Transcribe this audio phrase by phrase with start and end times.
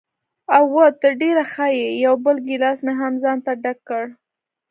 [0.57, 4.03] اوه، ته ډېره ښه یې، یو بل ګیلاس مې هم ځانته ډک کړ.